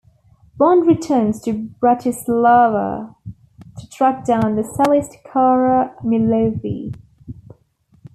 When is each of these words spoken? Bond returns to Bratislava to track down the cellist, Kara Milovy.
Bond 0.57 0.87
returns 0.87 1.39
to 1.43 1.53
Bratislava 1.53 3.13
to 3.77 3.89
track 3.91 4.25
down 4.25 4.55
the 4.55 4.63
cellist, 4.63 5.17
Kara 5.23 5.93
Milovy. 6.03 6.91